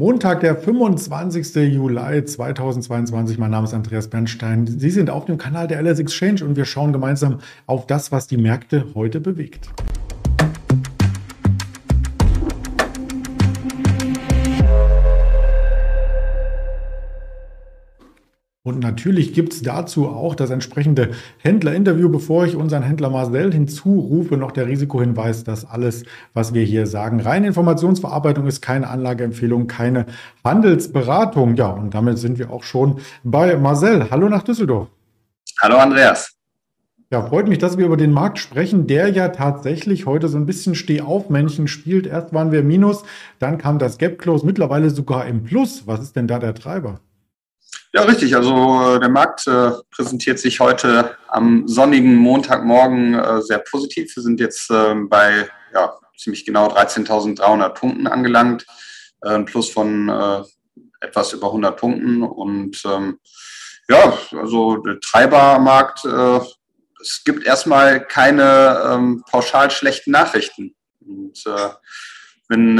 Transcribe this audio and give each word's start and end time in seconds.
Montag, 0.00 0.42
der 0.42 0.54
25. 0.54 1.56
Juli 1.74 2.24
2022. 2.24 3.36
Mein 3.36 3.50
Name 3.50 3.64
ist 3.64 3.74
Andreas 3.74 4.06
Bernstein. 4.06 4.64
Sie 4.64 4.90
sind 4.90 5.10
auf 5.10 5.24
dem 5.24 5.38
Kanal 5.38 5.66
der 5.66 5.82
LS 5.82 5.98
Exchange 5.98 6.44
und 6.44 6.54
wir 6.54 6.66
schauen 6.66 6.92
gemeinsam 6.92 7.40
auf 7.66 7.84
das, 7.84 8.12
was 8.12 8.28
die 8.28 8.36
Märkte 8.36 8.86
heute 8.94 9.18
bewegt. 9.18 9.70
Und 18.68 18.80
natürlich 18.80 19.32
gibt 19.32 19.54
es 19.54 19.62
dazu 19.62 20.08
auch 20.08 20.34
das 20.34 20.50
entsprechende 20.50 21.12
Händlerinterview. 21.38 22.10
Bevor 22.10 22.44
ich 22.44 22.54
unseren 22.54 22.82
Händler 22.82 23.08
Marcel 23.08 23.50
hinzurufe, 23.50 24.36
noch 24.36 24.52
der 24.52 24.66
Risikohinweis, 24.66 25.42
dass 25.42 25.64
alles, 25.64 26.04
was 26.34 26.52
wir 26.52 26.64
hier 26.64 26.86
sagen, 26.86 27.20
reine 27.20 27.46
Informationsverarbeitung 27.46 28.46
ist, 28.46 28.60
keine 28.60 28.88
Anlageempfehlung, 28.88 29.68
keine 29.68 30.04
Handelsberatung. 30.44 31.54
Ja, 31.54 31.68
und 31.68 31.94
damit 31.94 32.18
sind 32.18 32.38
wir 32.38 32.50
auch 32.50 32.62
schon 32.62 33.00
bei 33.24 33.56
Marcel. 33.56 34.10
Hallo 34.10 34.28
nach 34.28 34.42
Düsseldorf. 34.42 34.88
Hallo 35.62 35.78
Andreas. 35.78 36.34
Ja, 37.10 37.22
freut 37.22 37.48
mich, 37.48 37.56
dass 37.56 37.78
wir 37.78 37.86
über 37.86 37.96
den 37.96 38.12
Markt 38.12 38.38
sprechen, 38.38 38.86
der 38.86 39.08
ja 39.08 39.28
tatsächlich 39.28 40.04
heute 40.04 40.28
so 40.28 40.36
ein 40.36 40.44
bisschen 40.44 40.74
Stehaufmännchen 40.74 41.68
spielt. 41.68 42.06
Erst 42.06 42.34
waren 42.34 42.52
wir 42.52 42.62
Minus, 42.62 43.02
dann 43.38 43.56
kam 43.56 43.78
das 43.78 43.96
Gap 43.96 44.18
Close, 44.18 44.44
mittlerweile 44.44 44.90
sogar 44.90 45.24
im 45.24 45.42
Plus. 45.42 45.86
Was 45.86 46.02
ist 46.02 46.16
denn 46.16 46.28
da 46.28 46.38
der 46.38 46.54
Treiber? 46.54 47.00
Ja, 47.98 48.04
richtig. 48.04 48.36
Also 48.36 48.94
äh, 48.94 49.00
der 49.00 49.08
Markt 49.08 49.48
äh, 49.48 49.72
präsentiert 49.90 50.38
sich 50.38 50.60
heute 50.60 51.16
am 51.26 51.66
sonnigen 51.66 52.14
Montagmorgen 52.14 53.14
äh, 53.14 53.42
sehr 53.42 53.58
positiv. 53.58 54.14
Wir 54.14 54.22
sind 54.22 54.38
jetzt 54.38 54.70
äh, 54.70 54.94
bei 54.94 55.48
ja, 55.74 55.98
ziemlich 56.16 56.44
genau 56.44 56.68
13.300 56.68 57.70
Punkten 57.70 58.06
angelangt, 58.06 58.66
äh, 59.22 59.30
ein 59.30 59.46
Plus 59.46 59.70
von 59.70 60.08
äh, 60.08 60.42
etwas 61.00 61.32
über 61.32 61.48
100 61.48 61.76
Punkten. 61.76 62.22
Und 62.22 62.80
ähm, 62.84 63.18
ja, 63.88 64.16
also 64.30 64.76
der 64.76 65.00
Treibermarkt, 65.00 66.04
es 66.04 67.24
gibt 67.24 67.44
erstmal 67.44 68.06
keine 68.06 68.80
ähm, 68.86 69.24
pauschal 69.28 69.72
schlechten 69.72 70.12
Nachrichten. 70.12 70.76
Und 71.00 71.42
wenn 72.48 72.74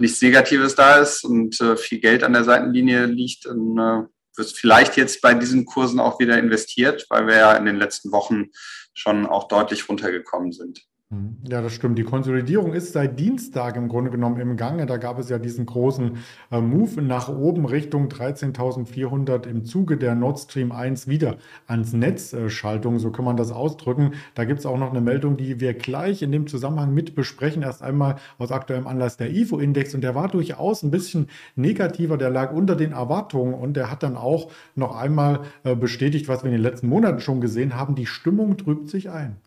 nichts 0.00 0.20
Negatives 0.20 0.74
da 0.74 0.96
ist 0.96 1.24
und 1.24 1.56
viel 1.76 2.00
Geld 2.00 2.24
an 2.24 2.32
der 2.32 2.42
Seitenlinie 2.42 3.06
liegt, 3.06 3.46
dann 3.46 4.08
wird 4.38 4.50
vielleicht 4.50 4.96
jetzt 4.96 5.20
bei 5.20 5.34
diesen 5.34 5.66
Kursen 5.66 6.00
auch 6.00 6.18
wieder 6.18 6.38
investiert, 6.38 7.06
weil 7.10 7.26
wir 7.26 7.36
ja 7.36 7.56
in 7.56 7.66
den 7.66 7.76
letzten 7.76 8.12
Wochen 8.12 8.46
schon 8.94 9.26
auch 9.26 9.48
deutlich 9.48 9.88
runtergekommen 9.88 10.52
sind. 10.52 10.87
Mhm. 11.10 11.38
Ja, 11.48 11.62
das 11.62 11.72
stimmt. 11.72 11.98
Die 11.98 12.04
Konsolidierung 12.04 12.74
ist 12.74 12.92
seit 12.92 13.18
Dienstag 13.18 13.76
im 13.76 13.88
Grunde 13.88 14.10
genommen 14.10 14.38
im 14.40 14.58
Gange. 14.58 14.84
Da 14.84 14.98
gab 14.98 15.18
es 15.18 15.30
ja 15.30 15.38
diesen 15.38 15.64
großen 15.64 16.18
äh, 16.50 16.60
Move 16.60 17.00
nach 17.00 17.30
oben 17.30 17.64
Richtung 17.64 18.08
13.400 18.08 19.46
im 19.46 19.64
Zuge 19.64 19.96
der 19.96 20.14
Nord 20.14 20.38
Stream 20.38 20.70
1 20.70 21.08
wieder 21.08 21.38
ans 21.66 21.94
Netzschaltung, 21.94 22.96
äh, 22.96 22.98
so 22.98 23.10
kann 23.10 23.24
man 23.24 23.38
das 23.38 23.52
ausdrücken. 23.52 24.12
Da 24.34 24.44
gibt 24.44 24.60
es 24.60 24.66
auch 24.66 24.76
noch 24.76 24.90
eine 24.90 25.00
Meldung, 25.00 25.38
die 25.38 25.60
wir 25.60 25.72
gleich 25.72 26.20
in 26.20 26.30
dem 26.30 26.46
Zusammenhang 26.46 26.92
mit 26.92 27.14
besprechen. 27.14 27.62
Erst 27.62 27.82
einmal 27.82 28.16
aus 28.36 28.52
aktuellem 28.52 28.86
Anlass 28.86 29.16
der 29.16 29.30
IFO-Index 29.30 29.94
und 29.94 30.02
der 30.02 30.14
war 30.14 30.28
durchaus 30.28 30.82
ein 30.82 30.90
bisschen 30.90 31.28
negativer. 31.56 32.18
Der 32.18 32.28
lag 32.28 32.52
unter 32.52 32.76
den 32.76 32.92
Erwartungen 32.92 33.54
und 33.54 33.78
der 33.78 33.90
hat 33.90 34.02
dann 34.02 34.18
auch 34.18 34.50
noch 34.74 34.94
einmal 34.94 35.40
äh, 35.64 35.74
bestätigt, 35.74 36.28
was 36.28 36.42
wir 36.42 36.50
in 36.50 36.56
den 36.56 36.62
letzten 36.62 36.88
Monaten 36.88 37.20
schon 37.20 37.40
gesehen 37.40 37.76
haben. 37.76 37.94
Die 37.94 38.04
Stimmung 38.04 38.58
trübt 38.58 38.90
sich 38.90 39.08
ein. 39.08 39.38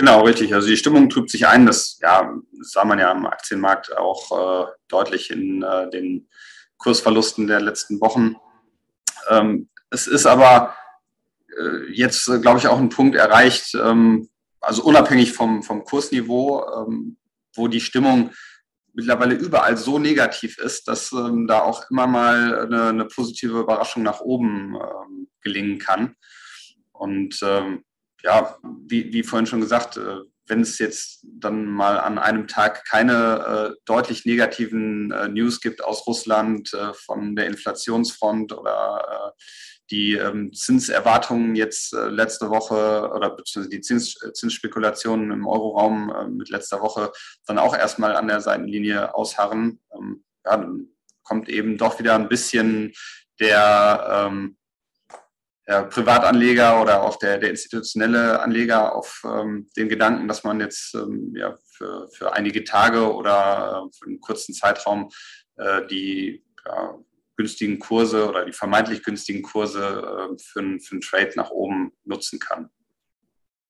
Genau, 0.00 0.22
richtig. 0.22 0.54
Also 0.54 0.66
die 0.66 0.78
Stimmung 0.78 1.10
trübt 1.10 1.28
sich 1.28 1.46
ein. 1.46 1.66
Das, 1.66 1.98
ja, 2.00 2.34
sah 2.62 2.86
man 2.86 2.98
ja 2.98 3.10
am 3.10 3.26
Aktienmarkt 3.26 3.94
auch 3.98 4.64
äh, 4.64 4.70
deutlich 4.88 5.30
in 5.30 5.62
äh, 5.62 5.90
den 5.90 6.26
Kursverlusten 6.78 7.46
der 7.46 7.60
letzten 7.60 8.00
Wochen. 8.00 8.36
Ähm, 9.28 9.68
es 9.90 10.06
ist 10.06 10.24
aber 10.24 10.74
äh, 11.54 11.92
jetzt, 11.92 12.28
äh, 12.28 12.38
glaube 12.38 12.58
ich, 12.58 12.66
auch 12.66 12.78
ein 12.78 12.88
Punkt 12.88 13.14
erreicht, 13.14 13.74
ähm, 13.74 14.30
also 14.62 14.84
unabhängig 14.84 15.34
vom, 15.34 15.62
vom 15.62 15.84
Kursniveau, 15.84 16.64
ähm, 16.78 17.18
wo 17.54 17.68
die 17.68 17.82
Stimmung 17.82 18.30
mittlerweile 18.94 19.34
überall 19.34 19.76
so 19.76 19.98
negativ 19.98 20.56
ist, 20.56 20.88
dass 20.88 21.12
ähm, 21.12 21.46
da 21.46 21.60
auch 21.60 21.90
immer 21.90 22.06
mal 22.06 22.58
eine, 22.58 22.84
eine 22.84 23.04
positive 23.04 23.60
Überraschung 23.60 24.02
nach 24.02 24.20
oben 24.20 24.76
ähm, 24.76 25.28
gelingen 25.42 25.78
kann. 25.78 26.16
Und 26.92 27.38
ähm, 27.42 27.84
ja, 28.22 28.56
wie, 28.62 29.12
wie 29.12 29.22
vorhin 29.22 29.46
schon 29.46 29.60
gesagt, 29.60 29.96
äh, 29.96 30.20
wenn 30.50 30.60
es 30.60 30.78
jetzt 30.78 31.20
dann 31.22 31.64
mal 31.64 31.98
an 31.98 32.18
einem 32.18 32.48
Tag 32.48 32.84
keine 32.84 33.72
äh, 33.72 33.80
deutlich 33.84 34.26
negativen 34.26 35.12
äh, 35.12 35.28
News 35.28 35.60
gibt 35.60 35.82
aus 35.82 36.06
Russland 36.06 36.74
äh, 36.74 36.92
von 36.92 37.36
der 37.36 37.46
Inflationsfront 37.46 38.52
oder 38.52 39.32
äh, 39.36 39.42
die 39.90 40.14
ähm, 40.14 40.52
Zinserwartungen 40.52 41.54
jetzt 41.56 41.94
äh, 41.94 42.08
letzte 42.08 42.50
Woche 42.50 43.10
oder 43.14 43.30
beziehungsweise 43.30 43.70
die 43.70 43.80
Zins, 43.80 44.14
Zinsspekulationen 44.34 45.30
im 45.30 45.46
Euroraum 45.46 46.36
mit 46.36 46.48
letzter 46.48 46.80
Woche 46.80 47.12
dann 47.46 47.58
auch 47.58 47.76
erstmal 47.76 48.14
an 48.16 48.28
der 48.28 48.40
Seitenlinie 48.40 49.14
ausharren, 49.14 49.80
ähm, 49.96 50.24
ja, 50.44 50.56
dann 50.56 50.88
kommt 51.22 51.48
eben 51.48 51.78
doch 51.78 51.98
wieder 51.98 52.14
ein 52.14 52.28
bisschen 52.28 52.92
der 53.40 54.28
ähm, 54.28 54.56
der 55.70 55.84
Privatanleger 55.84 56.82
oder 56.82 57.02
auch 57.04 57.16
der, 57.16 57.38
der 57.38 57.50
institutionelle 57.50 58.40
Anleger 58.40 58.92
auf 58.94 59.22
ähm, 59.24 59.70
den 59.76 59.88
Gedanken, 59.88 60.26
dass 60.26 60.42
man 60.42 60.58
jetzt 60.58 60.94
ähm, 60.96 61.32
ja, 61.36 61.56
für, 61.76 62.08
für 62.12 62.32
einige 62.32 62.64
Tage 62.64 63.14
oder 63.14 63.84
äh, 63.86 63.96
für 63.96 64.06
einen 64.06 64.20
kurzen 64.20 64.52
Zeitraum 64.52 65.10
äh, 65.58 65.86
die 65.86 66.44
ja, 66.66 66.98
günstigen 67.36 67.78
Kurse 67.78 68.28
oder 68.28 68.44
die 68.44 68.52
vermeintlich 68.52 69.04
günstigen 69.04 69.42
Kurse 69.42 69.80
äh, 69.80 70.38
für, 70.42 70.80
für 70.80 70.92
einen 70.92 71.00
Trade 71.00 71.32
nach 71.36 71.50
oben 71.50 71.92
nutzen 72.04 72.40
kann. 72.40 72.68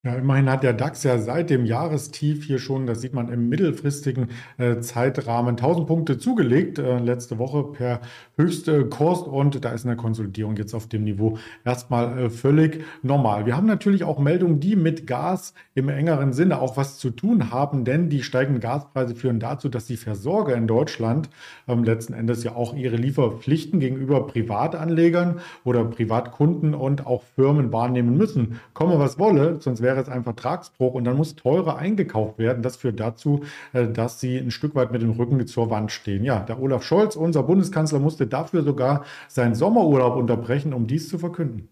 Ja, 0.03 0.15
immerhin 0.15 0.49
hat 0.49 0.63
der 0.63 0.73
DAX 0.73 1.03
ja 1.03 1.19
seit 1.19 1.51
dem 1.51 1.63
Jahrestief 1.63 2.43
hier 2.45 2.57
schon, 2.57 2.87
das 2.87 3.01
sieht 3.01 3.13
man 3.13 3.31
im 3.31 3.49
mittelfristigen 3.49 4.29
äh, 4.57 4.79
Zeitrahmen, 4.79 5.51
1000 5.51 5.85
Punkte 5.85 6.17
zugelegt, 6.17 6.79
äh, 6.79 6.97
letzte 6.97 7.37
Woche 7.37 7.65
per 7.65 8.01
höchste 8.35 8.87
Kurs 8.87 9.21
und 9.21 9.63
da 9.63 9.69
ist 9.69 9.85
eine 9.85 9.95
Konsolidierung 9.95 10.55
jetzt 10.55 10.73
auf 10.73 10.87
dem 10.87 11.03
Niveau 11.03 11.37
erstmal 11.63 12.17
äh, 12.17 12.29
völlig 12.31 12.83
normal. 13.03 13.45
Wir 13.45 13.55
haben 13.55 13.67
natürlich 13.67 14.03
auch 14.03 14.17
Meldungen, 14.17 14.59
die 14.59 14.75
mit 14.75 15.05
Gas 15.05 15.53
im 15.75 15.87
engeren 15.87 16.33
Sinne 16.33 16.59
auch 16.61 16.77
was 16.77 16.97
zu 16.97 17.11
tun 17.11 17.51
haben, 17.51 17.85
denn 17.85 18.09
die 18.09 18.23
steigenden 18.23 18.59
Gaspreise 18.59 19.13
führen 19.13 19.39
dazu, 19.39 19.69
dass 19.69 19.85
die 19.85 19.97
Versorger 19.97 20.55
in 20.55 20.65
Deutschland 20.65 21.29
ähm, 21.67 21.83
letzten 21.83 22.13
Endes 22.13 22.43
ja 22.43 22.55
auch 22.55 22.73
ihre 22.73 22.95
Lieferpflichten 22.95 23.79
gegenüber 23.79 24.25
Privatanlegern 24.25 25.41
oder 25.63 25.85
Privatkunden 25.85 26.73
und 26.73 27.05
auch 27.05 27.21
Firmen 27.35 27.71
wahrnehmen 27.71 28.17
müssen. 28.17 28.59
Komme 28.73 28.97
was 28.97 29.19
wolle, 29.19 29.57
sonst 29.61 29.83
wäre 29.83 29.90
wäre 29.91 30.01
es 30.01 30.09
ein 30.09 30.23
Vertragsbruch 30.23 30.93
und 30.93 31.03
dann 31.03 31.17
muss 31.17 31.35
teurer 31.35 31.77
eingekauft 31.77 32.39
werden. 32.39 32.63
Das 32.63 32.77
führt 32.77 32.99
dazu, 32.99 33.43
äh, 33.73 33.87
dass 33.87 34.19
sie 34.19 34.37
ein 34.37 34.51
Stück 34.51 34.75
weit 34.75 34.91
mit 34.91 35.01
dem 35.01 35.11
Rücken 35.11 35.45
zur 35.47 35.69
Wand 35.69 35.91
stehen. 35.91 36.23
Ja, 36.23 36.39
der 36.39 36.59
Olaf 36.61 36.83
Scholz, 36.83 37.15
unser 37.15 37.43
Bundeskanzler, 37.43 37.99
musste 37.99 38.27
dafür 38.27 38.63
sogar 38.63 39.05
seinen 39.27 39.55
Sommerurlaub 39.55 40.15
unterbrechen, 40.15 40.73
um 40.73 40.87
dies 40.87 41.09
zu 41.09 41.17
verkünden. 41.17 41.69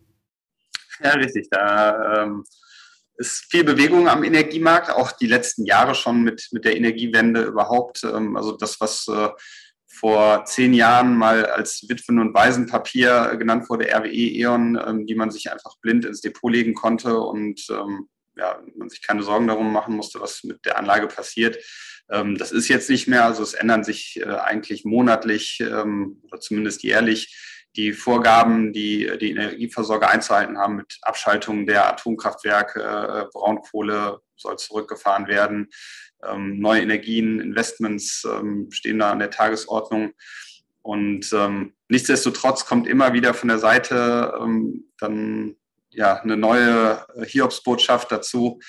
Ja, 1.01 1.11
richtig. 1.11 1.47
Da 1.49 2.23
ähm, 2.23 2.43
ist 3.15 3.45
viel 3.49 3.63
Bewegung 3.63 4.07
am 4.07 4.23
Energiemarkt, 4.23 4.89
auch 4.89 5.11
die 5.13 5.27
letzten 5.27 5.65
Jahre 5.65 5.95
schon 5.95 6.23
mit, 6.23 6.49
mit 6.51 6.65
der 6.65 6.75
Energiewende 6.75 7.43
überhaupt. 7.43 8.03
Ähm, 8.03 8.35
also 8.35 8.57
das, 8.57 8.79
was 8.81 9.07
äh, 9.07 9.29
vor 9.91 10.45
zehn 10.45 10.73
Jahren 10.73 11.15
mal 11.15 11.45
als 11.45 11.85
Witwen- 11.89 12.19
und 12.19 12.33
Waisenpapier 12.33 13.35
genannt 13.37 13.69
wurde, 13.69 13.87
RWE 13.93 14.09
E.ON, 14.09 14.79
ähm, 14.87 15.05
die 15.05 15.15
man 15.15 15.31
sich 15.31 15.51
einfach 15.51 15.75
blind 15.81 16.05
ins 16.05 16.21
Depot 16.21 16.51
legen 16.51 16.73
konnte 16.73 17.17
und 17.17 17.65
ähm, 17.69 18.07
ja, 18.37 18.61
man 18.75 18.89
sich 18.89 19.05
keine 19.05 19.23
Sorgen 19.23 19.47
darum 19.47 19.73
machen 19.73 19.95
musste, 19.95 20.21
was 20.21 20.43
mit 20.43 20.63
der 20.65 20.77
Anlage 20.77 21.07
passiert. 21.07 21.57
Ähm, 22.09 22.37
das 22.37 22.51
ist 22.51 22.67
jetzt 22.67 22.89
nicht 22.89 23.07
mehr, 23.07 23.25
also 23.25 23.43
es 23.43 23.53
ändern 23.53 23.83
sich 23.83 24.19
äh, 24.21 24.25
eigentlich 24.25 24.85
monatlich 24.85 25.59
ähm, 25.59 26.21
oder 26.23 26.39
zumindest 26.39 26.83
jährlich 26.83 27.35
die 27.75 27.93
Vorgaben, 27.93 28.73
die 28.73 29.09
die 29.19 29.31
Energieversorger 29.31 30.09
einzuhalten 30.09 30.57
haben 30.57 30.77
mit 30.77 30.97
Abschaltung 31.01 31.65
der 31.67 31.87
Atomkraftwerke, 31.87 32.81
äh, 32.81 33.25
Braunkohle 33.31 34.21
soll 34.35 34.57
zurückgefahren 34.57 35.27
werden, 35.27 35.69
ähm, 36.27 36.59
neue 36.59 36.81
Energien, 36.81 37.39
Investments 37.39 38.25
ähm, 38.25 38.69
stehen 38.71 38.99
da 38.99 39.11
an 39.11 39.19
der 39.19 39.29
Tagesordnung. 39.29 40.13
Und 40.81 41.31
ähm, 41.33 41.73
nichtsdestotrotz 41.87 42.65
kommt 42.65 42.87
immer 42.87 43.13
wieder 43.13 43.33
von 43.33 43.49
der 43.49 43.59
Seite 43.59 44.33
dann 44.97 45.55
ja 45.91 46.15
eine 46.21 46.37
neue 46.37 47.05
Hiobsbotschaft 47.25 48.11
dazu, 48.11 48.59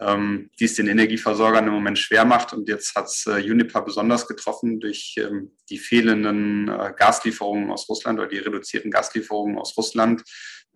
ähm, 0.00 0.50
die 0.58 0.64
es 0.64 0.74
den 0.74 0.86
Energieversorgern 0.86 1.66
im 1.66 1.72
Moment 1.72 1.98
schwer 1.98 2.24
macht. 2.24 2.52
Und 2.52 2.68
jetzt 2.68 2.94
hat 2.94 3.06
es 3.06 3.26
äh, 3.26 3.40
Uniper 3.40 3.82
besonders 3.82 4.26
getroffen 4.26 4.80
durch 4.80 5.14
ähm, 5.18 5.56
die 5.68 5.78
fehlenden 5.78 6.68
äh, 6.68 6.92
Gaslieferungen 6.96 7.70
aus 7.70 7.88
Russland 7.88 8.18
oder 8.18 8.28
die 8.28 8.38
reduzierten 8.38 8.90
Gaslieferungen 8.90 9.58
aus 9.58 9.76
Russland, 9.76 10.22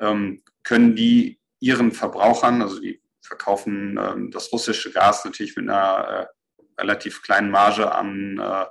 ähm, 0.01 0.43
können 0.65 0.97
die 0.97 1.39
ihren 1.61 1.93
Verbrauchern, 1.93 2.63
also 2.63 2.81
die 2.81 3.01
verkaufen 3.21 3.99
ähm, 3.99 4.31
das 4.31 4.53
russische 4.53 4.91
Gas 4.91 5.25
natürlich 5.25 5.57
mit 5.57 5.69
einer 5.69 6.29
äh, 6.29 6.81
relativ 6.81 7.23
kleinen 7.23 7.51
Marge 7.51 7.93
an 7.93 8.39
äh, 8.39 8.67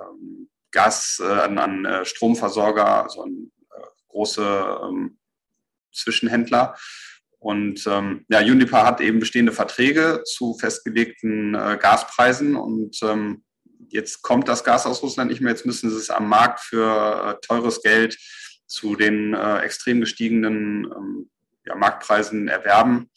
ähm, 0.00 0.48
Gas, 0.70 1.20
äh, 1.22 1.26
an, 1.26 1.58
an 1.58 1.84
äh, 1.84 2.04
Stromversorger, 2.04 3.04
also 3.04 3.22
an 3.22 3.50
äh, 3.70 3.86
große 4.08 4.78
ähm, 4.84 5.18
Zwischenhändler. 5.92 6.76
Und 7.44 7.86
ähm, 7.86 8.24
ja, 8.30 8.40
Uniper 8.40 8.86
hat 8.86 9.02
eben 9.02 9.20
bestehende 9.20 9.52
Verträge 9.52 10.22
zu 10.24 10.56
festgelegten 10.58 11.54
äh, 11.54 11.76
Gaspreisen 11.78 12.56
und 12.56 12.96
ähm, 13.02 13.44
jetzt 13.90 14.22
kommt 14.22 14.48
das 14.48 14.64
Gas 14.64 14.86
aus 14.86 15.02
Russland 15.02 15.30
nicht 15.30 15.42
mehr. 15.42 15.52
Jetzt 15.52 15.66
müssen 15.66 15.90
sie 15.90 15.96
es 15.98 16.08
am 16.08 16.26
Markt 16.26 16.60
für 16.60 17.36
äh, 17.36 17.46
teures 17.46 17.82
Geld 17.82 18.16
zu 18.66 18.96
den 18.96 19.34
äh, 19.34 19.58
extrem 19.58 20.00
gestiegenen 20.00 20.86
ähm, 20.86 21.30
ja, 21.66 21.74
Marktpreisen 21.74 22.48
erwerben. 22.48 23.10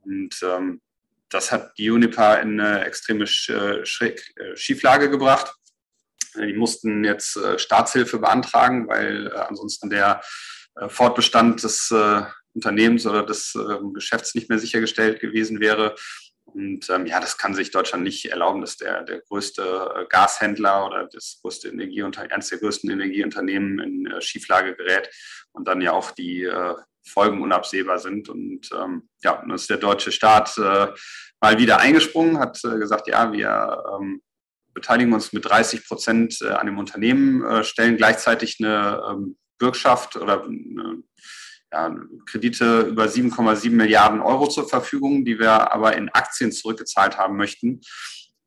Und 0.00 0.34
ähm, 0.42 0.80
das 1.28 1.52
hat 1.52 1.76
die 1.76 1.90
Uniper 1.90 2.40
in 2.40 2.58
eine 2.58 2.86
extreme 2.86 3.24
äh, 3.24 3.84
Schieflage 3.84 5.10
gebracht. 5.10 5.52
Die 6.36 6.54
mussten 6.54 7.04
jetzt 7.04 7.36
äh, 7.36 7.58
Staatshilfe 7.58 8.18
beantragen, 8.18 8.88
weil 8.88 9.26
äh, 9.26 9.30
ansonsten 9.40 9.90
der 9.90 10.22
Fortbestand 10.88 11.64
des 11.64 11.92
Unternehmens 12.54 13.06
oder 13.06 13.24
des 13.24 13.56
Geschäfts 13.94 14.34
nicht 14.34 14.48
mehr 14.48 14.58
sichergestellt 14.58 15.20
gewesen 15.20 15.60
wäre. 15.60 15.94
Und 16.44 16.88
ähm, 16.88 17.06
ja, 17.06 17.20
das 17.20 17.36
kann 17.36 17.54
sich 17.54 17.70
Deutschland 17.70 18.04
nicht 18.04 18.24
erlauben, 18.24 18.62
dass 18.62 18.78
der, 18.78 19.02
der 19.02 19.20
größte 19.20 20.06
Gashändler 20.08 20.86
oder 20.86 21.08
das 21.12 21.38
größte 21.42 21.68
Energieunter 21.68 22.26
eines 22.30 22.48
der 22.48 22.58
größten 22.58 22.90
Energieunternehmen 22.90 23.78
in 23.78 24.06
äh, 24.06 24.20
Schieflage 24.22 24.74
gerät 24.74 25.10
und 25.52 25.68
dann 25.68 25.82
ja 25.82 25.92
auch 25.92 26.10
die 26.10 26.44
äh, 26.44 26.74
Folgen 27.08 27.42
unabsehbar 27.42 27.98
sind. 27.98 28.28
Und 28.28 28.70
ähm, 28.72 29.08
ja, 29.22 29.36
dann 29.36 29.50
ist 29.50 29.70
der 29.70 29.78
deutsche 29.78 30.12
Staat 30.12 30.56
äh, 30.58 30.88
mal 31.40 31.58
wieder 31.58 31.80
eingesprungen, 31.80 32.38
hat 32.38 32.60
äh, 32.64 32.78
gesagt, 32.78 33.08
ja, 33.08 33.32
wir 33.32 33.82
ähm, 33.98 34.22
beteiligen 34.74 35.12
uns 35.12 35.32
mit 35.32 35.44
30 35.44 35.86
Prozent 35.86 36.38
äh, 36.42 36.50
an 36.50 36.66
dem 36.66 36.78
Unternehmen, 36.78 37.44
äh, 37.44 37.64
stellen 37.64 37.96
gleichzeitig 37.96 38.58
eine 38.60 39.02
ähm, 39.10 39.36
Bürgschaft 39.58 40.16
oder 40.16 40.44
eine, 40.44 41.02
ja, 41.72 41.94
Kredite 42.26 42.82
über 42.82 43.04
7,7 43.04 43.70
Milliarden 43.70 44.20
Euro 44.20 44.48
zur 44.48 44.68
Verfügung, 44.68 45.24
die 45.24 45.38
wir 45.38 45.72
aber 45.72 45.96
in 45.96 46.08
Aktien 46.08 46.52
zurückgezahlt 46.52 47.18
haben 47.18 47.36
möchten. 47.36 47.80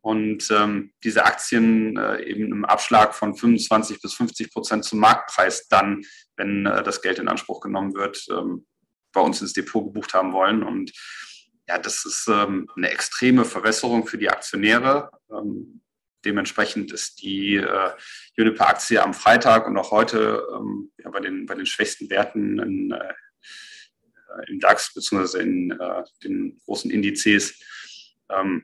Und 0.02 0.50
ähm, 0.50 0.94
diese 1.04 1.26
Aktien 1.26 1.96
äh, 1.96 2.24
eben 2.24 2.52
im 2.52 2.66
Abschlag 2.66 3.14
von 3.14 3.36
25 3.36 4.02
bis 4.02 4.16
50 4.16 4.52
Prozent 4.52 4.84
zum 4.84 5.00
Marktpreis 5.00 5.68
dann, 5.68 6.04
wenn 6.36 6.66
äh, 6.66 6.82
das 6.82 7.04
Geld 7.04 7.20
in 7.20 7.28
Anspruch 7.28 7.62
genommen 7.62 7.94
wird, 7.94 8.26
ähm, 8.32 8.66
bei 9.14 9.22
uns 9.22 9.42
ins 9.42 9.54
Depot 9.54 9.86
gebucht 9.86 10.16
haben 10.16 10.34
wollen. 10.34 10.64
Und 10.64 10.92
ja, 11.68 11.78
das 11.78 12.06
ist 12.06 12.28
ähm, 12.28 12.68
eine 12.76 12.90
extreme 12.90 13.46
Verwässerung 13.46 14.08
für 14.08 14.18
die 14.18 14.30
Aktionäre. 14.30 15.12
Ähm, 15.32 15.82
dementsprechend 16.26 16.92
ist 16.92 17.22
die 17.22 17.58
äh, 17.58 17.92
Uniper-Aktie 18.38 19.02
am 19.04 19.14
Freitag 19.14 19.68
und 19.68 19.78
auch 19.78 19.92
heute 19.92 20.44
ähm, 20.56 20.92
bei, 21.12 21.20
den, 21.20 21.46
bei 21.46 21.56
den 21.56 21.66
schwächsten 21.66 22.10
Werten 22.10 22.60
in, 22.60 22.92
äh, 22.92 23.14
im 24.48 24.60
DAX 24.60 24.94
bzw. 24.94 25.42
in 25.42 25.72
äh, 25.72 26.04
den 26.24 26.60
großen 26.66 26.92
Indizes. 26.92 27.60
Ähm, 28.30 28.64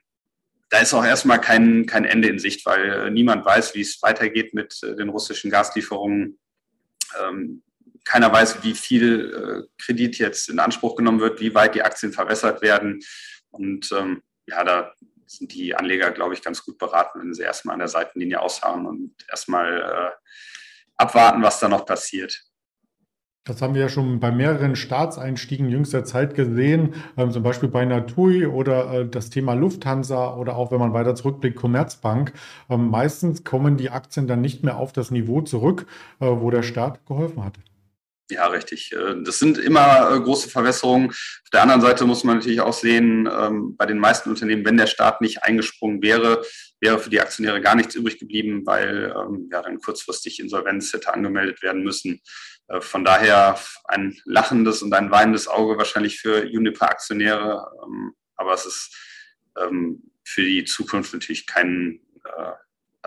da 0.70 0.80
ist 0.80 0.94
auch 0.94 1.06
erstmal 1.06 1.40
kein, 1.40 1.86
kein 1.86 2.06
Ende 2.06 2.28
in 2.28 2.40
Sicht, 2.40 2.66
weil 2.66 2.92
äh, 2.92 3.10
niemand 3.10 3.46
weiß, 3.46 3.74
wie 3.76 3.82
es 3.82 4.02
weitergeht 4.02 4.54
mit 4.54 4.82
äh, 4.84 4.96
den 4.96 5.10
russischen 5.10 5.50
Gaslieferungen. 5.50 6.40
Ähm, 7.22 7.64
keiner 8.04 8.32
weiß, 8.32 8.64
wie 8.64 8.74
viel 8.74 9.66
äh, 9.66 9.84
Kredit 9.84 10.18
jetzt 10.18 10.50
in 10.50 10.60
Anspruch 10.60 10.96
genommen 10.96 11.20
wird, 11.20 11.40
wie 11.40 11.54
weit 11.54 11.76
die 11.76 11.84
Aktien 11.84 12.12
verwässert 12.12 12.62
werden. 12.62 13.02
Und 13.50 13.92
ähm, 13.92 14.22
ja, 14.46 14.64
da 14.64 14.94
sind 15.26 15.54
die 15.54 15.76
Anleger, 15.76 16.12
glaube 16.12 16.34
ich, 16.34 16.42
ganz 16.42 16.64
gut 16.64 16.78
beraten, 16.78 17.20
wenn 17.20 17.34
sie 17.34 17.44
erstmal 17.44 17.74
an 17.74 17.80
der 17.80 17.90
Seitenlinie 17.90 18.40
aushauen 18.40 18.86
und 18.86 19.14
erstmal 19.30 19.82
äh, 19.82 20.12
abwarten, 20.98 21.42
was 21.42 21.60
da 21.60 21.70
noch 21.70 21.86
passiert. 21.86 22.44
Das 23.48 23.62
haben 23.62 23.76
wir 23.76 23.82
ja 23.82 23.90
schon 23.90 24.20
bei 24.20 24.30
mehreren 24.30 24.76
Staatseinstiegen 24.76 25.70
jüngster 25.70 26.04
Zeit 26.04 26.36
gesehen, 26.36 26.96
ähm, 27.16 27.32
zum 27.32 27.44
Beispiel 27.44 27.70
bei 27.70 27.86
Natui 27.86 28.46
oder 28.46 28.92
äh, 28.92 29.08
das 29.08 29.30
Thema 29.30 29.54
Lufthansa 29.54 30.36
oder 30.36 30.58
auch 30.58 30.72
wenn 30.72 30.80
man 30.80 30.94
weiter 30.94 31.16
zurückblickt, 31.16 31.56
Commerzbank. 31.56 32.34
Ähm, 32.70 32.90
meistens 32.90 33.46
kommen 33.46 33.78
die 33.78 33.90
Aktien 33.90 34.28
dann 34.28 34.42
nicht 34.42 34.64
mehr 34.64 34.76
auf 34.76 34.92
das 34.92 35.12
Niveau 35.12 35.42
zurück, 35.42 35.86
äh, 36.20 36.26
wo 36.26 36.52
der 36.52 36.64
Staat 36.64 37.06
geholfen 37.06 37.46
hatte. 37.46 37.62
Ja, 38.30 38.48
richtig. 38.48 38.92
Äh, 38.92 39.24
das 39.24 39.40
sind 39.40 39.58
immer 39.58 40.12
äh, 40.12 40.20
große 40.20 40.50
Verwässerungen. 40.50 41.10
Auf 41.10 41.50
der 41.54 41.62
anderen 41.62 41.82
Seite 41.82 42.06
muss 42.06 42.26
man 42.26 42.38
natürlich 42.38 42.60
auch 42.60 42.74
sehen, 42.74 43.30
ähm, 43.32 43.78
bei 43.78 43.86
den 43.86 44.00
meisten 44.00 44.30
Unternehmen, 44.30 44.66
wenn 44.66 44.76
der 44.76 44.88
Staat 44.88 45.22
nicht 45.22 45.44
eingesprungen 45.44 46.02
wäre, 46.02 46.44
wäre 46.80 47.00
für 47.00 47.10
die 47.10 47.20
Aktionäre 47.20 47.62
gar 47.62 47.76
nichts 47.76 47.96
übrig 47.96 48.20
geblieben, 48.20 48.66
weil 48.66 49.14
ähm, 49.18 49.50
ja 49.52 49.62
dann 49.62 49.80
kurzfristig 49.80 50.40
Insolvenz 50.40 50.94
hätte 50.94 51.14
angemeldet 51.14 51.62
werden 51.62 51.84
müssen. 51.84 52.22
Äh, 52.68 52.82
von 52.82 53.04
daher 53.04 53.60
ein 53.86 54.18
lachendes 54.26 54.82
und 54.82 54.94
ein 54.94 55.12
weinendes 55.12 55.48
Auge 55.48 55.78
wahrscheinlich 55.78 56.20
für 56.20 56.44
Uniper-Aktionäre. 56.44 57.72
Ähm, 57.84 58.14
aber 58.36 58.54
es 58.54 58.66
ist 58.66 58.96
für 60.24 60.44
die 60.44 60.64
Zukunft 60.66 61.12
natürlich 61.14 61.48
kein 61.48 62.00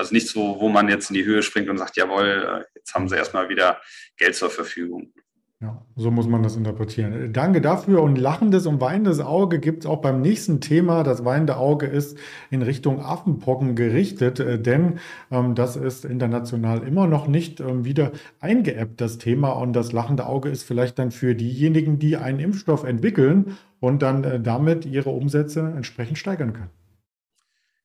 also 0.00 0.14
nichts, 0.14 0.34
wo, 0.34 0.58
wo 0.58 0.69
man 0.69 0.88
jetzt 0.88 1.11
in 1.11 1.14
die 1.14 1.25
Höhe 1.25 1.43
springt 1.43 1.69
und 1.69 1.78
sagt, 1.78 1.96
jawohl, 1.96 2.64
äh, 2.64 2.78
jetzt 2.78 2.94
haben 2.94 3.08
sie 3.08 3.17
erstmal 3.17 3.49
wieder 3.49 3.81
Geld 4.17 4.34
zur 4.34 4.50
Verfügung. 4.50 5.12
Ja, 5.62 5.84
so 5.94 6.10
muss 6.10 6.26
man 6.26 6.42
das 6.42 6.56
interpretieren. 6.56 7.34
Danke 7.34 7.60
dafür. 7.60 8.02
Und 8.02 8.16
lachendes 8.16 8.64
und 8.64 8.80
weinendes 8.80 9.20
Auge 9.20 9.58
gibt 9.58 9.84
es 9.84 9.90
auch 9.90 10.00
beim 10.00 10.22
nächsten 10.22 10.62
Thema. 10.62 11.02
Das 11.02 11.22
weinende 11.26 11.58
Auge 11.58 11.84
ist 11.84 12.16
in 12.50 12.62
Richtung 12.62 13.04
Affenpocken 13.04 13.76
gerichtet, 13.76 14.40
äh, 14.40 14.58
denn 14.58 15.00
ähm, 15.30 15.54
das 15.54 15.76
ist 15.76 16.06
international 16.06 16.82
immer 16.82 17.06
noch 17.06 17.28
nicht 17.28 17.60
ähm, 17.60 17.84
wieder 17.84 18.12
eingeebbt, 18.40 19.02
das 19.02 19.18
Thema. 19.18 19.50
Und 19.50 19.74
das 19.74 19.92
lachende 19.92 20.24
Auge 20.24 20.48
ist 20.48 20.62
vielleicht 20.62 20.98
dann 20.98 21.10
für 21.10 21.34
diejenigen, 21.34 21.98
die 21.98 22.16
einen 22.16 22.40
Impfstoff 22.40 22.84
entwickeln 22.84 23.58
und 23.80 24.00
dann 24.00 24.24
äh, 24.24 24.40
damit 24.40 24.86
ihre 24.86 25.10
Umsätze 25.10 25.60
entsprechend 25.76 26.16
steigern 26.16 26.54
können. 26.54 26.70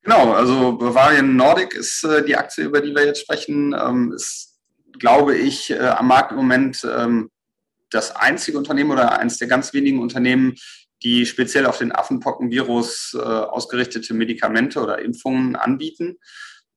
Genau, 0.03 0.31
also 0.31 0.77
Bavarian 0.77 1.35
Nordic 1.35 1.73
ist 1.73 2.05
äh, 2.05 2.23
die 2.23 2.37
Aktie, 2.37 2.63
über 2.63 2.79
die 2.79 2.95
wir 2.95 3.05
jetzt 3.05 3.19
sprechen, 3.19 3.75
ähm, 3.77 4.13
ist, 4.15 4.61
glaube 4.97 5.35
ich, 5.35 5.71
äh, 5.71 5.79
am 5.79 6.07
Markt 6.07 6.31
im 6.31 6.37
Moment 6.37 6.87
ähm, 6.97 7.31
das 7.95 8.15
einzige 8.15 8.57
Unternehmen 8.57 8.91
oder 8.91 9.19
eines 9.19 9.37
der 9.37 9.47
ganz 9.47 9.73
wenigen 9.73 9.99
Unternehmen, 9.99 10.55
die 11.03 11.25
speziell 11.25 11.65
auf 11.65 11.77
den 11.77 11.91
Affenpockenvirus 11.91 13.17
äh, 13.19 13.21
ausgerichtete 13.21 14.13
Medikamente 14.13 14.81
oder 14.81 14.99
Impfungen 14.99 15.55
anbieten. 15.55 16.17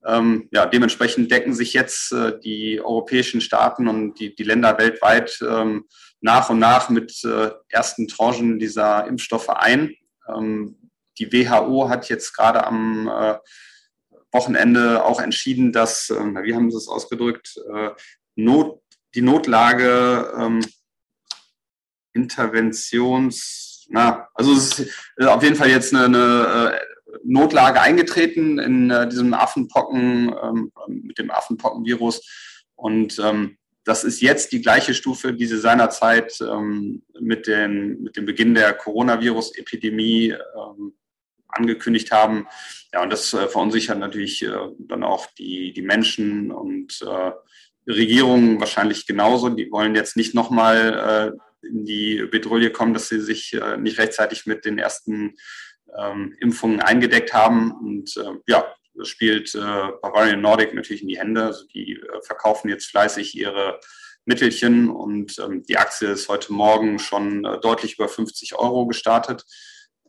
Ähm, 0.04 0.48
ja, 0.52 0.66
dementsprechend 0.66 1.30
decken 1.30 1.54
sich 1.54 1.72
jetzt 1.72 2.12
äh, 2.12 2.38
die 2.38 2.80
europäischen 2.80 3.40
Staaten 3.40 3.88
und 3.88 4.18
die, 4.20 4.34
die 4.34 4.44
Länder 4.44 4.78
weltweit 4.78 5.38
ähm, 5.42 5.86
nach 6.20 6.50
und 6.50 6.58
nach 6.58 6.88
mit 6.88 7.24
äh, 7.24 7.50
ersten 7.68 8.08
Tranchen 8.08 8.58
dieser 8.58 9.06
Impfstoffe 9.06 9.48
ein. 9.48 9.94
Ähm, 10.28 10.76
die 11.18 11.32
WHO 11.32 11.88
hat 11.88 12.08
jetzt 12.08 12.36
gerade 12.36 12.64
am 12.66 13.08
äh, 13.08 13.34
Wochenende 14.30 15.04
auch 15.04 15.20
entschieden, 15.20 15.72
dass, 15.72 16.10
äh, 16.10 16.14
wie 16.42 16.54
haben 16.54 16.70
sie 16.70 16.76
es 16.76 16.88
ausgedrückt, 16.88 17.56
äh, 17.74 17.90
Not, 18.36 18.80
die 19.14 19.22
Notlage 19.22 20.32
ähm, 20.38 20.60
Interventions, 22.12 23.86
na, 23.90 24.28
also 24.34 24.52
es 24.52 24.78
ist 24.78 25.26
auf 25.26 25.42
jeden 25.42 25.56
Fall 25.56 25.70
jetzt 25.70 25.94
eine, 25.94 26.06
eine 26.06 26.78
Notlage 27.24 27.80
eingetreten 27.80 28.58
in 28.58 28.90
äh, 28.90 29.08
diesem 29.08 29.34
Affenpocken, 29.34 30.34
ähm, 30.42 30.72
mit 30.88 31.18
dem 31.18 31.30
Affenpockenvirus. 31.30 32.20
Und 32.74 33.18
ähm, 33.18 33.56
das 33.84 34.04
ist 34.04 34.20
jetzt 34.20 34.52
die 34.52 34.60
gleiche 34.60 34.92
Stufe, 34.92 35.32
die 35.32 35.46
sie 35.46 35.58
seinerzeit 35.58 36.38
ähm, 36.40 37.02
mit, 37.18 37.46
den, 37.46 38.02
mit 38.02 38.16
dem 38.16 38.26
Beginn 38.26 38.54
der 38.54 38.74
Coronavirus-Epidemie 38.74 40.34
ähm, 40.34 40.92
angekündigt 41.48 42.12
haben. 42.12 42.46
Ja, 42.92 43.02
und 43.02 43.10
das 43.10 43.32
äh, 43.32 43.48
verunsichert 43.48 43.98
natürlich 43.98 44.42
äh, 44.42 44.52
dann 44.78 45.02
auch 45.02 45.26
die, 45.38 45.72
die 45.72 45.82
Menschen 45.82 46.50
und 46.50 47.00
äh, 47.02 47.32
Regierungen 47.90 48.60
wahrscheinlich 48.60 49.06
genauso. 49.06 49.48
Die 49.48 49.70
wollen 49.72 49.94
jetzt 49.94 50.16
nicht 50.16 50.34
nochmal 50.34 51.32
äh, 51.34 51.38
in 51.62 51.84
die 51.84 52.26
Bedrohung 52.30 52.72
kommen, 52.72 52.94
dass 52.94 53.08
sie 53.08 53.20
sich 53.20 53.52
äh, 53.54 53.76
nicht 53.76 53.98
rechtzeitig 53.98 54.46
mit 54.46 54.64
den 54.64 54.78
ersten 54.78 55.36
ähm, 55.96 56.36
Impfungen 56.40 56.80
eingedeckt 56.80 57.32
haben. 57.32 57.72
Und 57.72 58.16
äh, 58.16 58.34
ja, 58.46 58.74
das 58.94 59.08
spielt 59.08 59.54
äh, 59.54 59.58
Bavarian 60.02 60.40
Nordic 60.40 60.74
natürlich 60.74 61.02
in 61.02 61.08
die 61.08 61.18
Hände. 61.18 61.44
Also 61.44 61.66
die 61.66 61.94
äh, 61.94 62.22
verkaufen 62.22 62.68
jetzt 62.68 62.86
fleißig 62.86 63.36
ihre 63.36 63.80
Mittelchen 64.24 64.90
und 64.90 65.38
ähm, 65.38 65.62
die 65.62 65.78
Aktie 65.78 66.08
ist 66.08 66.28
heute 66.28 66.52
Morgen 66.52 66.98
schon 66.98 67.44
äh, 67.44 67.58
deutlich 67.60 67.94
über 67.94 68.08
50 68.08 68.56
Euro 68.56 68.86
gestartet 68.86 69.44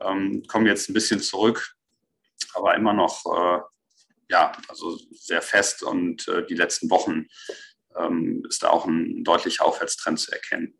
ähm, 0.01 0.44
kommen 0.48 0.65
jetzt 0.65 0.89
ein 0.89 0.94
bisschen 0.94 1.20
zurück, 1.20 1.75
aber 2.53 2.75
immer 2.75 2.94
noch, 2.94 3.25
äh, 3.25 3.60
ja, 4.29 4.51
also 4.68 4.98
sehr 5.12 5.41
fest 5.41 5.82
und 5.84 6.29
die 6.50 6.56
letzten 6.56 6.89
Wochen 6.91 7.27
ähm, 7.98 8.44
ist 8.48 8.62
da 8.62 8.70
auch 8.70 8.86
ein 8.86 9.24
deutlicher 9.24 9.65
Aufwärtstrend 9.65 10.20
zu 10.20 10.32
erkennen. 10.32 10.77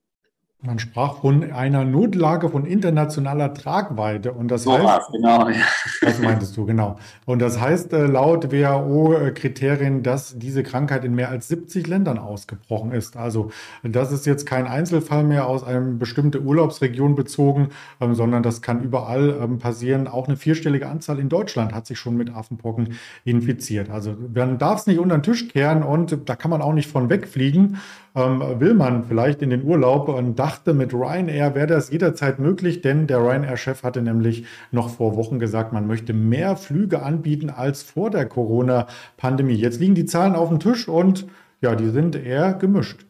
Man 0.62 0.78
sprach 0.78 1.22
von 1.22 1.54
einer 1.54 1.86
Notlage 1.86 2.50
von 2.50 2.66
internationaler 2.66 3.54
Tragweite. 3.54 4.34
Und 4.34 4.50
das 4.50 4.64
So 4.64 4.74
heißt, 4.74 4.84
war's, 4.84 5.08
genau. 5.10 5.48
Ja. 5.48 5.56
das 6.02 6.20
meintest 6.20 6.58
du, 6.58 6.66
genau. 6.66 6.98
Und 7.26 7.40
das 7.40 7.62
heißt 7.62 7.94
äh, 7.94 8.08
laut 8.08 8.52
WHO-Kriterien, 8.52 10.04
dass 10.04 10.38
diese 10.38 10.62
Krankheit 10.64 11.06
in 11.06 11.16
mehr 11.16 11.30
als 11.30 11.48
70 11.48 11.88
Ländern 11.88 12.18
ausgebrochen 12.18 12.92
ist. 12.92 13.16
Also 13.16 13.52
das 13.84 14.12
ist 14.12 14.26
jetzt 14.26 14.46
kein 14.46 14.68
Einzelfall 14.68 15.24
mehr 15.24 15.48
aus 15.48 15.64
einer 15.64 15.80
bestimmten 15.80 16.46
Urlaubsregion 16.46 17.16
bezogen, 17.16 17.70
ähm, 18.02 18.14
sondern 18.14 18.44
das 18.44 18.62
kann 18.62 18.84
überall 18.84 19.38
ähm, 19.42 19.60
passieren. 19.60 20.10
Auch 20.10 20.28
eine 20.28 20.36
vierstellige 20.36 20.90
Anzahl 20.90 21.20
in 21.20 21.30
Deutschland 21.30 21.74
hat 21.74 21.88
sich 21.88 21.98
schon 22.00 22.18
mit 22.18 22.36
Affenpocken 22.36 22.98
infiziert. 23.24 23.90
Also 23.90 24.14
man 24.34 24.58
darf 24.58 24.82
es 24.82 24.88
nicht 24.88 25.00
unter 25.00 25.18
den 25.18 25.24
Tisch 25.24 25.48
kehren 25.48 25.84
und 25.84 26.28
da 26.28 26.36
kann 26.36 26.52
man 26.52 26.62
auch 26.62 26.74
nicht 26.74 26.92
von 26.92 27.10
wegfliegen. 27.10 27.78
Ähm, 28.20 28.60
will 28.60 28.74
man 28.74 29.06
vielleicht 29.06 29.42
in 29.42 29.50
den 29.50 29.64
Urlaub 29.64 30.10
und 30.10 30.38
dachte, 30.38 30.74
mit 30.74 30.94
Ryanair 30.94 31.56
wäre 31.56 31.68
das 31.68 31.90
jederzeit 31.90 32.38
möglich, 32.38 32.82
denn 32.82 33.08
der 33.08 33.20
Ryanair-Chef 33.20 33.84
hatte 33.84 34.02
nämlich 34.02 34.46
noch 34.72 34.90
vor 34.90 35.16
Wochen 35.16 35.40
gesagt, 35.40 35.72
man 35.72 35.88
möchte 35.88 36.12
mehr 36.12 36.58
Flüge 36.58 37.02
anbieten 37.02 37.50
als 37.50 37.82
vor 37.82 38.10
der 38.10 38.28
Corona-Pandemie. 38.28 39.54
Jetzt 39.54 39.80
liegen 39.80 39.96
die 39.96 40.06
Zahlen 40.06 40.36
auf 40.36 40.50
dem 40.50 40.60
Tisch 40.60 40.90
und 40.90 41.28
ja, 41.62 41.76
die 41.76 41.90
sind 41.90 42.16
eher 42.18 42.54
gemischt. 42.54 43.06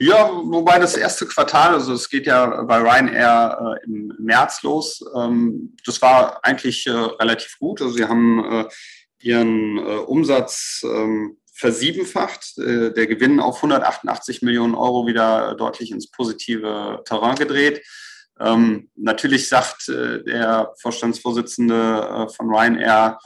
Ja, 0.00 0.30
wobei 0.30 0.78
das 0.80 0.96
erste 0.96 1.26
Quartal, 1.26 1.74
also 1.74 1.92
es 1.92 2.08
geht 2.08 2.26
ja 2.26 2.62
bei 2.62 2.78
Ryanair 2.78 3.76
äh, 3.82 3.84
im 3.84 4.14
März 4.18 4.62
los, 4.62 5.04
ähm, 5.14 5.76
das 5.86 6.02
war 6.02 6.44
eigentlich 6.44 6.86
äh, 6.86 6.90
relativ 6.90 7.58
gut. 7.60 7.82
Also 7.82 7.94
sie 7.94 8.06
haben 8.06 8.42
äh, 8.42 8.64
ihren 9.20 9.78
äh, 9.78 9.80
Umsatz 9.80 10.82
ähm, 10.84 11.36
versiebenfacht, 11.60 12.58
äh, 12.58 12.92
der 12.92 13.06
Gewinn 13.06 13.38
auf 13.38 13.56
188 13.56 14.40
Millionen 14.42 14.74
Euro 14.74 15.06
wieder 15.06 15.54
deutlich 15.54 15.90
ins 15.90 16.10
positive 16.10 17.02
Terrain 17.04 17.36
gedreht. 17.36 17.82
Ähm, 18.40 18.90
natürlich 18.96 19.48
sagt 19.48 19.88
äh, 19.90 20.24
der 20.24 20.72
Vorstandsvorsitzende 20.80 22.28
äh, 22.28 22.32
von 22.32 22.48
Ryanair, 22.48 23.18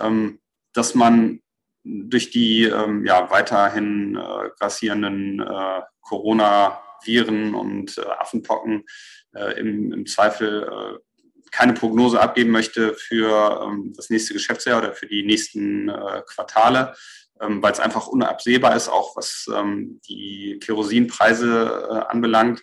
ähm, 0.00 0.38
dass 0.72 0.94
man 0.94 1.40
durch 1.82 2.30
die 2.30 2.62
ähm, 2.64 3.04
ja, 3.04 3.28
weiterhin 3.30 4.14
äh, 4.14 4.50
grassierenden 4.60 5.40
äh, 5.40 5.80
Corona-Viren 6.02 7.54
und 7.54 7.98
äh, 7.98 8.02
Affenpocken 8.02 8.84
im, 9.56 9.94
im, 9.94 10.04
Zweifel 10.04 11.00
keine 11.50 11.72
Prognose 11.72 12.20
abgeben 12.20 12.50
möchte 12.50 12.92
für 12.92 13.62
ähm, 13.64 13.94
das 13.96 14.10
nächste 14.10 14.34
Geschäftsjahr 14.34 14.76
oder 14.76 14.92
für 14.92 15.06
die 15.06 15.22
nächsten 15.22 15.90
Quartale 16.26 16.94
ähm, 17.42 17.62
weil 17.62 17.72
es 17.72 17.80
einfach 17.80 18.06
unabsehbar 18.06 18.76
ist, 18.76 18.88
auch 18.88 19.16
was 19.16 19.46
ähm, 19.54 20.00
die 20.08 20.58
Kerosinpreise 20.62 21.88
äh, 21.90 22.10
anbelangt. 22.10 22.62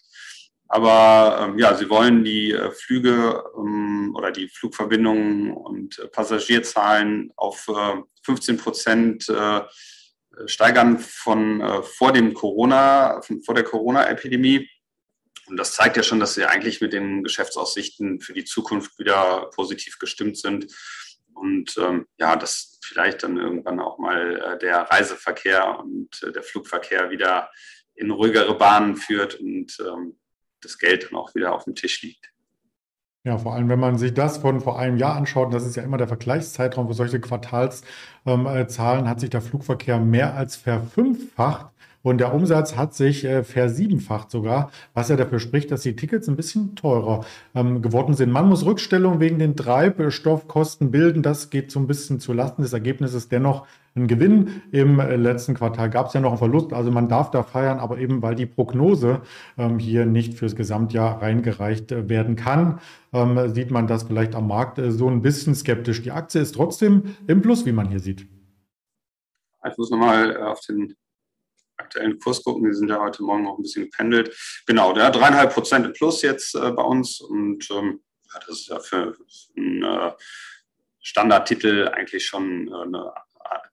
Aber 0.68 1.48
ähm, 1.50 1.58
ja, 1.58 1.76
sie 1.76 1.90
wollen 1.90 2.24
die 2.24 2.52
äh, 2.52 2.72
Flüge 2.72 3.44
ähm, 3.58 4.14
oder 4.16 4.32
die 4.32 4.48
Flugverbindungen 4.48 5.52
und 5.52 6.00
äh, 6.00 6.08
Passagierzahlen 6.08 7.34
auf 7.36 7.68
äh, 7.68 8.02
15 8.24 8.58
Prozent 8.58 9.30
äh, 9.30 9.62
steigern 10.46 11.00
von 11.00 11.62
äh, 11.62 11.82
vor 11.82 12.14
dem 12.14 12.34
Corona, 12.34 13.22
von, 13.22 13.42
vor 13.42 13.56
der 13.56 13.64
Corona-Epidemie. 13.64 14.70
Und 15.48 15.58
das 15.58 15.74
zeigt 15.74 15.98
ja 15.98 16.04
schon, 16.04 16.20
dass 16.20 16.36
sie 16.36 16.46
eigentlich 16.46 16.80
mit 16.82 16.94
den 16.94 17.24
Geschäftsaussichten 17.24 18.22
für 18.22 18.34
die 18.34 18.46
Zukunft 18.46 19.00
wieder 19.00 19.50
positiv 19.56 19.98
gestimmt 19.98 20.38
sind. 20.38 20.68
Und 21.34 21.78
ähm, 21.78 22.06
ja, 22.18 22.36
dass 22.36 22.80
vielleicht 22.84 23.24
dann 23.24 23.38
irgendwann 23.38 23.80
auch 23.80 23.98
mal 23.98 24.36
äh, 24.36 24.60
der 24.60 24.82
Reiseverkehr 24.82 25.80
und 25.80 26.22
äh, 26.24 26.32
der 26.32 26.44
Flugverkehr 26.44 27.10
wieder 27.10 27.50
in 27.96 28.12
ruhigere 28.12 28.58
Bahnen 28.58 28.96
führt 28.96 29.36
und 29.36 29.78
ähm, 29.80 30.18
das 30.62 30.78
Geld 30.78 31.06
dann 31.06 31.18
auch 31.18 31.36
wieder 31.36 31.54
auf 31.54 31.66
dem 31.66 31.76
Tisch 31.76 32.02
liegt. 32.02 32.32
Ja, 33.26 33.38
vor 33.38 33.54
allem, 33.54 33.68
wenn 33.68 33.80
man 33.80 33.98
sich 33.98 34.14
das 34.14 34.38
von 34.38 34.62
vor 34.62 34.80
einem 34.80 34.98
Jahr 34.98 35.16
anschaut, 35.16 35.54
das 35.54 35.66
ist 35.66 35.76
ja 35.76 35.84
immer 35.84 35.98
der 35.98 36.08
Vergleichszeitraum 36.08 36.88
für 36.88 36.94
solche 36.94 37.20
Quartalszahlen, 37.20 37.86
ähm, 38.26 39.10
hat 39.10 39.20
sich 39.20 39.30
der 39.30 39.42
Flugverkehr 39.42 40.00
mehr 40.00 40.36
als 40.36 40.56
verfünffacht. 40.56 41.74
Und 42.02 42.20
der 42.20 42.34
Umsatz 42.34 42.78
hat 42.78 42.94
sich 42.94 43.26
äh, 43.26 43.44
versiebenfacht 43.44 44.32
sogar, 44.32 44.72
was 44.94 45.10
ja 45.10 45.18
dafür 45.18 45.40
spricht, 45.40 45.70
dass 45.72 45.82
die 45.82 45.96
Tickets 45.96 46.30
ein 46.30 46.38
bisschen 46.38 46.76
teurer 46.76 47.26
ähm, 47.54 47.82
geworden 47.82 48.14
sind. 48.14 48.32
Man 48.32 48.48
muss 48.48 48.66
Rückstellung 48.66 49.20
wegen 49.20 49.38
den 49.38 49.58
Treibstoffkosten 49.58 50.92
bilden. 50.92 51.24
Das 51.24 51.50
geht 51.50 51.72
so 51.72 51.80
ein 51.80 51.88
bisschen 51.88 52.20
zu 52.20 52.32
Lasten 52.32 52.62
des 52.62 52.72
Ergebnisses. 52.72 53.28
Dennoch 53.28 53.68
ein 53.96 54.08
Gewinn. 54.08 54.62
Im 54.72 55.00
äh, 55.00 55.16
letzten 55.18 55.56
Quartal 55.56 55.90
gab 55.90 56.08
es 56.08 56.14
ja 56.14 56.22
noch 56.22 56.30
einen 56.30 56.38
Verlust. 56.38 56.72
Also 56.72 56.90
man 56.90 57.10
darf 57.10 57.32
da 57.32 57.44
feiern, 57.44 57.80
aber 57.80 57.98
eben 57.98 58.22
weil 58.22 58.36
die 58.36 58.46
Prognose 58.46 59.22
ähm, 59.58 59.78
hier 59.78 60.06
nicht 60.06 60.36
fürs 60.36 60.56
Gesamtjahr 60.56 61.22
reingereicht 61.22 61.92
äh, 61.92 62.08
werden 62.08 62.38
kann, 62.38 62.80
ähm, 63.12 63.54
sieht 63.54 63.72
man 63.72 63.88
das 63.88 64.04
vielleicht 64.04 64.36
am 64.36 64.48
Markt 64.48 64.80
äh, 64.80 64.92
so 64.92 65.10
ein 65.10 65.22
bisschen 65.22 65.54
skeptisch. 65.54 66.02
Die 66.02 66.12
Aktie 66.12 66.40
ist 66.40 66.56
trotzdem 66.56 67.16
im 67.28 67.42
Plus, 67.42 67.66
wie 67.66 67.74
man 67.74 67.90
hier 67.90 68.00
sieht. 68.00 68.26
Ich 69.70 69.78
muss 69.78 69.92
nochmal 69.92 70.38
auf 70.38 70.62
den 70.62 70.96
aktuellen 71.80 72.20
Kurs 72.20 72.44
gucken. 72.44 72.66
Die 72.66 72.76
sind 72.76 72.90
ja 72.90 73.00
heute 73.00 73.24
Morgen 73.24 73.44
noch 73.44 73.58
ein 73.58 73.64
bisschen 73.64 73.86
gependelt. 73.86 74.36
Genau, 74.68 74.94
der 74.94 75.12
dreieinhalb 75.12 75.54
Prozent 75.54 75.86
im 75.86 75.94
Plus 75.94 76.22
jetzt 76.22 76.56
äh, 76.56 76.72
bei 76.72 76.84
uns 76.84 77.22
und 77.22 77.68
ähm, 77.72 78.02
ja, 78.34 78.40
das 78.46 78.60
ist 78.60 78.68
ja 78.68 78.80
für 78.80 79.16
einen 79.58 79.84
äh, 79.84 80.12
Standardtitel 81.02 81.90
eigentlich 81.94 82.26
schon 82.26 82.68
äh, 82.68 82.72
eine 82.72 83.12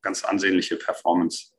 ganz 0.02 0.24
ansehnliche 0.24 0.76
Performance. 0.76 1.52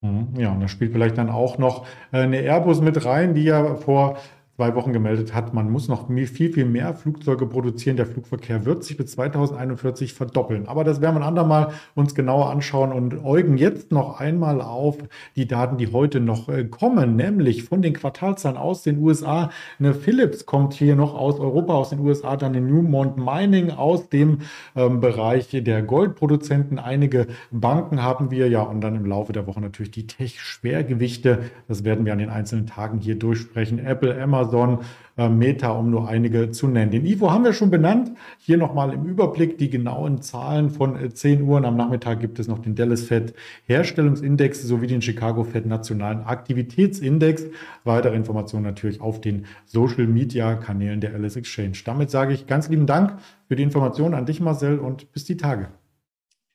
Mhm, 0.00 0.34
ja, 0.36 0.52
und 0.52 0.60
da 0.60 0.68
spielt 0.68 0.92
vielleicht 0.92 1.18
dann 1.18 1.30
auch 1.30 1.58
noch 1.58 1.86
äh, 2.12 2.18
eine 2.18 2.40
Airbus 2.40 2.80
mit 2.80 3.04
rein, 3.04 3.34
die 3.34 3.44
ja 3.44 3.76
vor 3.76 4.18
zwei 4.56 4.74
Wochen 4.74 4.92
gemeldet 4.92 5.34
hat, 5.34 5.54
man 5.54 5.70
muss 5.70 5.88
noch 5.88 6.08
viel, 6.08 6.52
viel 6.52 6.66
mehr 6.66 6.94
Flugzeuge 6.94 7.46
produzieren. 7.46 7.96
Der 7.96 8.04
Flugverkehr 8.04 8.66
wird 8.66 8.84
sich 8.84 8.98
bis 8.98 9.12
2041 9.12 10.12
verdoppeln. 10.12 10.68
Aber 10.68 10.84
das 10.84 11.00
werden 11.00 11.14
wir 11.14 11.22
ein 11.22 11.26
andermal 11.26 11.72
uns 11.94 12.14
genauer 12.14 12.50
anschauen 12.50 12.92
und 12.92 13.24
äugen 13.24 13.56
jetzt 13.56 13.92
noch 13.92 14.20
einmal 14.20 14.60
auf 14.60 14.98
die 15.36 15.48
Daten, 15.48 15.78
die 15.78 15.90
heute 15.90 16.20
noch 16.20 16.50
äh, 16.50 16.64
kommen, 16.64 17.16
nämlich 17.16 17.64
von 17.64 17.80
den 17.80 17.94
Quartalzahlen 17.94 18.58
aus 18.58 18.82
den 18.82 18.98
USA. 18.98 19.50
Eine 19.78 19.94
Philips 19.94 20.44
kommt 20.44 20.74
hier 20.74 20.96
noch 20.96 21.14
aus 21.14 21.40
Europa, 21.40 21.72
aus 21.72 21.90
den 21.90 22.00
USA, 22.00 22.36
dann 22.36 22.54
eine 22.54 22.66
Newmont 22.66 23.16
Mining 23.16 23.70
aus 23.70 24.10
dem 24.10 24.40
ähm, 24.76 25.00
Bereich 25.00 25.48
der 25.50 25.82
Goldproduzenten. 25.82 26.78
Einige 26.78 27.26
Banken 27.50 28.02
haben 28.02 28.30
wir 28.30 28.48
ja 28.48 28.62
und 28.62 28.82
dann 28.82 28.96
im 28.96 29.06
Laufe 29.06 29.32
der 29.32 29.46
Woche 29.46 29.62
natürlich 29.62 29.92
die 29.92 30.06
Tech-Schwergewichte. 30.06 31.38
Das 31.68 31.84
werden 31.84 32.04
wir 32.04 32.12
an 32.12 32.18
den 32.18 32.30
einzelnen 32.30 32.66
Tagen 32.66 32.98
hier 32.98 33.18
durchsprechen. 33.18 33.78
Apple, 33.78 34.20
Amazon, 34.20 34.41
Amazon, 34.42 34.84
äh, 35.16 35.28
Meta, 35.28 35.70
um 35.70 35.90
nur 35.90 36.08
einige 36.08 36.50
zu 36.50 36.66
nennen. 36.66 36.90
Den 36.90 37.06
Ivo 37.06 37.30
haben 37.30 37.44
wir 37.44 37.52
schon 37.52 37.70
benannt. 37.70 38.12
Hier 38.38 38.56
nochmal 38.56 38.92
im 38.92 39.04
Überblick 39.04 39.58
die 39.58 39.70
genauen 39.70 40.22
Zahlen 40.22 40.70
von 40.70 40.96
10 41.14 41.38
äh, 41.38 41.42
Uhr. 41.42 41.58
Und 41.58 41.64
am 41.64 41.76
Nachmittag 41.76 42.20
gibt 42.20 42.38
es 42.38 42.48
noch 42.48 42.58
den 42.58 42.74
Dallas 42.74 43.02
Fed 43.02 43.34
Herstellungsindex 43.66 44.62
sowie 44.62 44.86
den 44.86 45.02
Chicago 45.02 45.44
Fed 45.44 45.66
Nationalen 45.66 46.22
Aktivitätsindex. 46.22 47.44
Weitere 47.84 48.16
Informationen 48.16 48.64
natürlich 48.64 49.00
auf 49.00 49.20
den 49.20 49.46
Social 49.66 50.06
Media 50.06 50.54
Kanälen 50.54 51.00
der 51.00 51.14
Alice 51.14 51.36
Exchange. 51.36 51.78
Damit 51.84 52.10
sage 52.10 52.32
ich 52.32 52.46
ganz 52.46 52.68
lieben 52.68 52.86
Dank 52.86 53.18
für 53.48 53.56
die 53.56 53.62
Informationen 53.62 54.14
an 54.14 54.26
dich, 54.26 54.40
Marcel, 54.40 54.78
und 54.78 55.12
bis 55.12 55.24
die 55.24 55.36
Tage. 55.36 55.68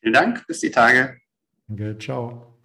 Vielen 0.01 0.13
Dank, 0.13 0.45
bis 0.47 0.59
die 0.59 0.71
Tage. 0.71 1.17
Danke, 1.67 1.97
ciao. 1.97 2.56